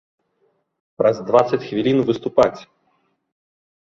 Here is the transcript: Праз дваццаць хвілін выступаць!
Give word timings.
Праз 1.01 1.21
дваццаць 1.29 1.61
хвілін 1.67 1.97
выступаць! 2.11 2.59